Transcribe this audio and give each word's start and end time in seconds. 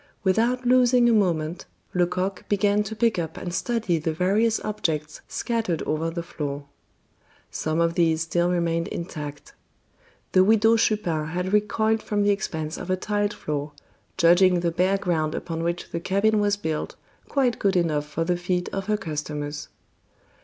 Without 0.23 0.65
losing 0.65 1.07
a 1.07 1.13
moment, 1.13 1.65
Lecoq 1.93 2.43
began 2.49 2.81
to 2.85 2.95
pick 2.95 3.19
up 3.19 3.37
and 3.37 3.53
study 3.53 3.99
the 3.99 4.11
various 4.11 4.59
objects 4.65 5.21
scattered 5.27 5.83
over 5.83 6.09
the 6.09 6.23
floor. 6.23 6.65
Some 7.51 7.79
of 7.79 7.93
these 7.93 8.23
still 8.23 8.49
remained 8.49 8.87
intact. 8.87 9.53
The 10.31 10.43
Widow 10.43 10.75
Chupin 10.77 11.27
had 11.27 11.53
recoiled 11.53 12.01
from 12.01 12.23
the 12.23 12.31
expense 12.31 12.79
of 12.79 12.89
a 12.89 12.97
tiled 12.97 13.33
floor, 13.35 13.73
judging 14.17 14.61
the 14.61 14.71
bare 14.71 14.97
ground 14.97 15.35
upon 15.35 15.61
which 15.61 15.91
the 15.91 15.99
cabin 15.99 16.39
was 16.39 16.57
built 16.57 16.95
quite 17.29 17.59
good 17.59 17.75
enough 17.75 18.07
for 18.09 18.23
the 18.23 18.37
feet 18.37 18.69
of 18.69 18.87
her 18.87 18.97
customers. 18.97 19.67